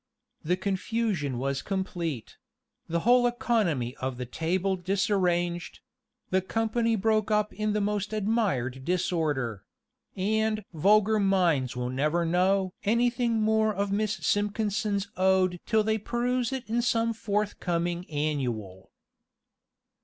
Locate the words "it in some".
16.51-17.13